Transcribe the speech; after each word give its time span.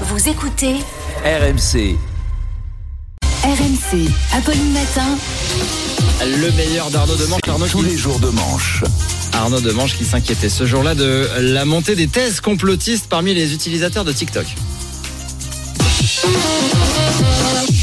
Vous 0.00 0.28
écoutez 0.28 0.74
RMC. 1.24 1.96
RMC, 3.44 4.08
Apolline 4.32 4.72
Matin. 4.72 5.16
Le 6.20 6.50
meilleur 6.52 6.90
d'Arnaud 6.90 7.16
Demanche. 7.16 7.40
Arnaud, 7.48 7.66
Tous 7.66 7.78
qui- 7.82 7.90
les 7.90 7.96
jours 7.96 8.18
de 8.18 8.28
manche. 8.30 8.82
Arnaud 9.32 9.60
Demanche 9.60 9.96
qui 9.96 10.04
s'inquiétait 10.04 10.48
ce 10.48 10.66
jour-là 10.66 10.94
de 10.94 11.28
la 11.38 11.64
montée 11.64 11.94
des 11.96 12.08
thèses 12.08 12.40
complotistes 12.40 13.06
parmi 13.08 13.34
les 13.34 13.52
utilisateurs 13.54 14.04
de 14.04 14.12
TikTok. 14.12 14.46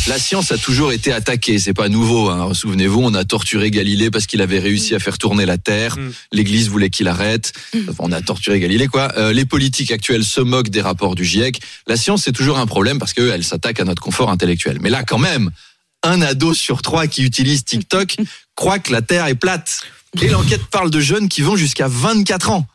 La 0.07 0.17
science 0.17 0.51
a 0.51 0.57
toujours 0.57 0.91
été 0.91 1.13
attaquée, 1.13 1.59
c'est 1.59 1.73
pas 1.73 1.87
nouveau. 1.87 2.29
Hein. 2.29 2.53
Souvenez-vous, 2.53 3.01
on 3.01 3.13
a 3.13 3.23
torturé 3.23 3.69
Galilée 3.71 4.09
parce 4.09 4.25
qu'il 4.25 4.41
avait 4.41 4.59
réussi 4.59 4.95
à 4.95 4.99
faire 4.99 5.17
tourner 5.17 5.45
la 5.45 5.57
Terre. 5.57 5.95
L'Église 6.31 6.69
voulait 6.69 6.89
qu'il 6.89 7.07
arrête. 7.07 7.53
Enfin, 7.87 7.93
on 7.99 8.11
a 8.11 8.21
torturé 8.21 8.59
Galilée, 8.59 8.87
quoi. 8.87 9.13
Euh, 9.17 9.31
les 9.31 9.45
politiques 9.45 9.91
actuels 9.91 10.25
se 10.25 10.41
moquent 10.41 10.69
des 10.69 10.81
rapports 10.81 11.15
du 11.15 11.23
GIEC. 11.23 11.61
La 11.87 11.97
science, 11.97 12.23
c'est 12.23 12.31
toujours 12.31 12.57
un 12.57 12.65
problème 12.65 12.99
parce 12.99 13.13
qu'elle 13.13 13.43
s'attaque 13.43 13.79
à 13.79 13.83
notre 13.83 14.01
confort 14.01 14.29
intellectuel. 14.31 14.79
Mais 14.81 14.89
là, 14.89 15.03
quand 15.03 15.19
même, 15.19 15.51
un 16.03 16.21
ado 16.21 16.53
sur 16.53 16.81
trois 16.81 17.07
qui 17.07 17.23
utilise 17.23 17.63
TikTok 17.63 18.15
croit 18.55 18.79
que 18.79 18.91
la 18.91 19.01
Terre 19.01 19.27
est 19.27 19.35
plate. 19.35 19.81
Et 20.21 20.27
l'enquête 20.27 20.65
parle 20.65 20.89
de 20.89 20.99
jeunes 20.99 21.29
qui 21.29 21.41
vont 21.41 21.55
jusqu'à 21.55 21.87
24 21.87 22.49
ans. 22.49 22.67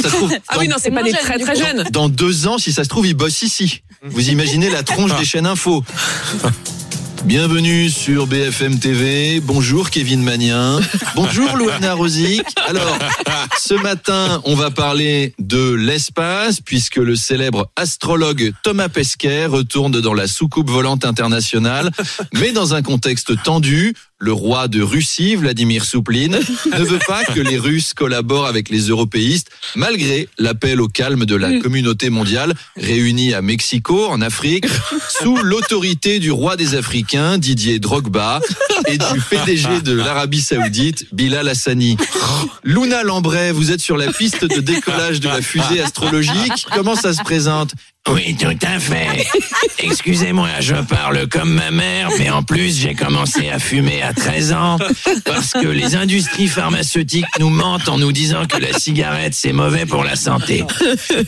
Ça 0.00 0.10
se 0.10 0.16
trouve, 0.16 0.32
Ah 0.48 0.56
oui, 0.58 0.68
non, 0.68 0.76
c'est 0.78 0.90
pas 0.90 1.02
des 1.02 1.12
très 1.12 1.38
très 1.38 1.56
jeunes. 1.56 1.84
dans 1.90 2.08
deux 2.08 2.46
ans, 2.48 2.58
si 2.58 2.72
ça 2.72 2.82
se 2.84 2.88
trouve, 2.88 3.06
ils 3.06 3.14
bossent 3.14 3.42
ici. 3.42 3.82
Vous 4.04 4.30
imaginez 4.30 4.68
la 4.68 4.82
tronche 4.82 5.16
des 5.16 5.24
chaînes 5.24 5.46
info. 5.46 5.84
Bienvenue 7.24 7.88
sur 7.88 8.26
BFM 8.26 8.80
TV. 8.80 9.40
Bonjour 9.40 9.90
Kevin 9.90 10.22
Magnien. 10.22 10.80
Bonjour 11.14 11.56
Louana 11.56 11.94
Rosic. 11.94 12.42
Alors, 12.66 12.98
ce 13.58 13.74
matin, 13.74 14.42
on 14.44 14.56
va 14.56 14.72
parler 14.72 15.32
de 15.38 15.72
l'espace 15.72 16.60
puisque 16.60 16.96
le 16.96 17.14
célèbre 17.14 17.70
astrologue 17.76 18.52
Thomas 18.64 18.88
Pesquet 18.88 19.46
retourne 19.46 20.00
dans 20.00 20.14
la 20.14 20.26
soucoupe 20.26 20.68
volante 20.68 21.04
internationale, 21.04 21.90
mais 22.34 22.50
dans 22.50 22.74
un 22.74 22.82
contexte 22.82 23.40
tendu. 23.44 23.94
Le 24.24 24.32
roi 24.32 24.68
de 24.68 24.80
Russie, 24.80 25.34
Vladimir 25.34 25.84
Souplin, 25.84 26.28
ne 26.78 26.84
veut 26.84 27.00
pas 27.08 27.24
que 27.24 27.40
les 27.40 27.58
Russes 27.58 27.92
collaborent 27.92 28.46
avec 28.46 28.68
les 28.68 28.82
européistes, 28.82 29.50
malgré 29.74 30.28
l'appel 30.38 30.80
au 30.80 30.86
calme 30.86 31.26
de 31.26 31.34
la 31.34 31.58
communauté 31.58 32.08
mondiale 32.08 32.54
réunie 32.76 33.34
à 33.34 33.42
Mexico, 33.42 34.06
en 34.06 34.20
Afrique, 34.20 34.66
sous 35.20 35.36
l'autorité 35.38 36.20
du 36.20 36.30
roi 36.30 36.54
des 36.54 36.76
Africains, 36.76 37.36
Didier 37.36 37.80
Drogba, 37.80 38.40
et 38.86 38.96
du 38.96 39.20
PDG 39.28 39.80
de 39.80 39.92
l'Arabie 39.92 40.40
Saoudite, 40.40 41.12
Bilal 41.12 41.48
Hassani. 41.48 41.96
Luna 42.62 43.02
Lambray, 43.02 43.50
vous 43.50 43.72
êtes 43.72 43.80
sur 43.80 43.96
la 43.96 44.12
piste 44.12 44.44
de 44.44 44.60
décollage 44.60 45.18
de 45.18 45.26
la 45.26 45.42
fusée 45.42 45.82
astrologique. 45.82 46.64
Comment 46.72 46.94
ça 46.94 47.12
se 47.12 47.22
présente? 47.24 47.72
Oui, 48.10 48.36
tout 48.36 48.58
à 48.62 48.80
fait. 48.80 49.26
Excusez-moi, 49.78 50.48
je 50.60 50.74
parle 50.74 51.28
comme 51.28 51.54
ma 51.54 51.70
mère, 51.70 52.10
mais 52.18 52.30
en 52.30 52.42
plus, 52.42 52.78
j'ai 52.78 52.94
commencé 52.94 53.48
à 53.48 53.60
fumer 53.60 54.02
à 54.02 54.12
13 54.12 54.52
ans 54.52 54.78
parce 55.24 55.52
que 55.52 55.68
les 55.68 55.94
industries 55.94 56.48
pharmaceutiques 56.48 57.24
nous 57.38 57.50
mentent 57.50 57.88
en 57.88 57.98
nous 57.98 58.10
disant 58.10 58.46
que 58.46 58.58
la 58.58 58.72
cigarette, 58.72 59.34
c'est 59.34 59.52
mauvais 59.52 59.86
pour 59.86 60.02
la 60.02 60.16
santé. 60.16 60.64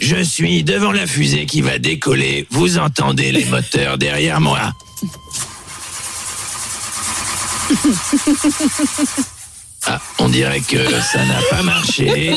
Je 0.00 0.22
suis 0.22 0.64
devant 0.64 0.90
la 0.90 1.06
fusée 1.06 1.46
qui 1.46 1.60
va 1.62 1.78
décoller. 1.78 2.46
Vous 2.50 2.78
entendez 2.78 3.30
les 3.30 3.44
moteurs 3.44 3.96
derrière 3.96 4.40
moi. 4.40 4.72
On 10.24 10.30
dirait 10.30 10.62
que 10.62 10.78
ça 11.02 11.22
n'a 11.26 11.38
pas 11.50 11.62
marché. 11.62 12.34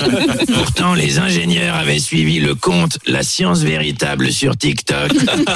Pourtant, 0.54 0.94
les 0.94 1.20
ingénieurs 1.20 1.74
avaient 1.74 2.00
suivi 2.00 2.42
le 2.42 2.54
compte 2.54 3.00
La 3.08 3.24
science 3.24 3.62
véritable 3.62 4.34
sur 4.34 4.58
TikTok, 4.58 5.14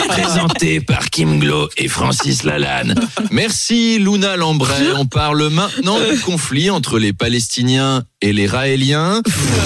présenté 0.08 0.80
par 0.80 1.10
Kim 1.10 1.40
Glo 1.40 1.68
et 1.76 1.90
Francis 1.90 2.44
Lalanne. 2.44 2.96
Merci 3.32 4.00
Luna 4.00 4.38
Lambray. 4.38 4.94
On 4.96 5.06
parle 5.06 5.50
maintenant 5.50 5.98
du 6.00 6.18
conflit 6.22 6.70
entre 6.70 7.00
les 7.00 7.12
Palestiniens 7.12 8.06
et 8.22 8.32
les 8.32 8.48
Raéliens. 8.48 9.22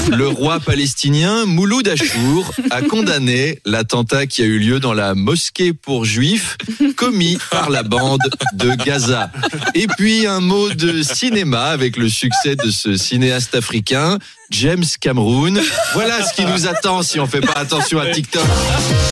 Le 0.09 0.28
roi 0.28 0.59
palestinien 0.59 1.45
Mouloud 1.45 1.88
Achour 1.88 2.51
a 2.72 2.81
condamné 2.81 3.59
l'attentat 3.66 4.25
qui 4.25 4.41
a 4.41 4.45
eu 4.45 4.59
lieu 4.59 4.79
dans 4.79 4.94
la 4.94 5.13
mosquée 5.13 5.73
pour 5.73 6.06
juifs 6.06 6.57
commis 6.95 7.38
par 7.51 7.69
la 7.69 7.84
bande 7.84 8.22
de 8.53 8.72
Gaza. 8.75 9.29
Et 9.75 9.88
puis 9.97 10.25
un 10.25 10.39
mot 10.39 10.69
de 10.69 11.03
cinéma 11.03 11.66
avec 11.66 11.97
le 11.97 12.09
succès 12.09 12.56
de 12.65 12.71
ce 12.71 12.97
cinéaste 12.97 13.53
africain, 13.53 14.17
James 14.49 14.83
Cameroun. 14.99 15.61
Voilà 15.93 16.23
ce 16.23 16.33
qui 16.33 16.45
nous 16.45 16.67
attend 16.67 17.03
si 17.03 17.19
on 17.19 17.27
fait 17.27 17.41
pas 17.41 17.53
attention 17.53 17.99
à 17.99 18.09
TikTok. 18.09 18.43